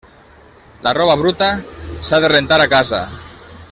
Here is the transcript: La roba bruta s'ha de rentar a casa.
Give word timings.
La 0.87 0.93
roba 0.99 1.17
bruta 1.23 1.51
s'ha 2.09 2.21
de 2.25 2.35
rentar 2.37 2.63
a 2.67 2.71
casa. 2.77 3.07